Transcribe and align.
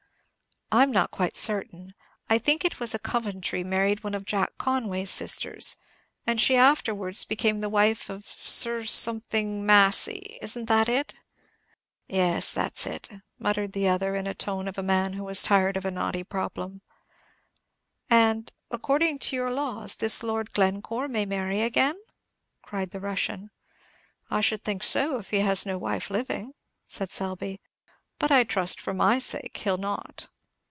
"I'm 0.73 0.89
not 0.89 1.11
quite 1.11 1.35
certain. 1.35 1.95
I 2.29 2.37
think 2.37 2.63
it 2.63 2.79
was 2.79 2.93
a 2.93 2.97
Coventry 2.99 3.61
married 3.61 4.05
one 4.05 4.13
of 4.15 4.25
Jack 4.25 4.57
Conway's 4.57 5.09
sisters, 5.11 5.75
and 6.25 6.39
she 6.39 6.55
afterwards 6.55 7.25
became 7.25 7.59
the 7.59 7.67
wife 7.67 8.09
of 8.09 8.25
Sir 8.25 8.85
something 8.85 9.65
Massy. 9.65 10.39
Isn't 10.41 10.67
that 10.67 10.87
it?" 10.87 11.15
"Yes, 12.07 12.53
that's 12.53 12.87
it," 12.87 13.09
muttered 13.37 13.73
the 13.73 13.89
other, 13.89 14.15
in 14.15 14.23
the 14.23 14.33
tone 14.33 14.65
of 14.65 14.77
a 14.77 14.81
man 14.81 15.11
who 15.11 15.25
was 15.25 15.43
tired 15.43 15.75
of 15.75 15.83
a 15.83 15.91
knotty 15.91 16.23
problem. 16.23 16.81
"And, 18.09 18.49
according 18.71 19.19
to 19.19 19.35
your 19.35 19.51
laws, 19.51 19.95
this 19.97 20.23
Lord 20.23 20.53
Glencore 20.53 21.09
may 21.09 21.25
marry 21.25 21.59
again?" 21.61 21.97
cried 22.61 22.91
the 22.91 23.01
Russian. 23.01 23.51
"I 24.29 24.39
should 24.39 24.63
think 24.63 24.85
so, 24.85 25.17
if 25.17 25.31
he 25.31 25.41
has 25.41 25.65
no 25.65 25.77
wife 25.77 26.09
living," 26.09 26.53
said 26.87 27.11
Selby; 27.11 27.59
"but 28.19 28.31
I 28.31 28.45
trust, 28.45 28.79
for 28.79 28.93
my 28.93 29.19
sake, 29.19 29.57
he'll 29.57 29.75
not." 29.77 30.29